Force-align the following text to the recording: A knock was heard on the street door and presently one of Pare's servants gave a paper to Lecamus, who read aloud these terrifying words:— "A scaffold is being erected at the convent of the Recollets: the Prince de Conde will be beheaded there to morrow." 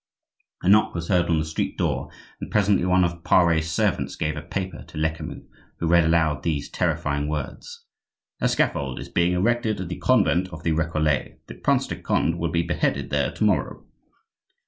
A 0.63 0.67
knock 0.67 0.95
was 0.95 1.09
heard 1.09 1.27
on 1.27 1.37
the 1.37 1.45
street 1.45 1.77
door 1.77 2.09
and 2.39 2.49
presently 2.49 2.85
one 2.85 3.03
of 3.03 3.23
Pare's 3.23 3.69
servants 3.69 4.15
gave 4.15 4.35
a 4.35 4.41
paper 4.41 4.83
to 4.87 4.97
Lecamus, 4.97 5.43
who 5.77 5.85
read 5.85 6.03
aloud 6.05 6.41
these 6.41 6.71
terrifying 6.71 7.27
words:— 7.27 7.85
"A 8.39 8.49
scaffold 8.49 8.99
is 8.99 9.09
being 9.09 9.33
erected 9.33 9.79
at 9.79 9.89
the 9.89 9.97
convent 9.99 10.47
of 10.47 10.63
the 10.63 10.71
Recollets: 10.71 11.37
the 11.45 11.53
Prince 11.53 11.85
de 11.85 11.97
Conde 12.01 12.39
will 12.39 12.49
be 12.49 12.63
beheaded 12.63 13.11
there 13.11 13.29
to 13.31 13.43
morrow." 13.43 13.85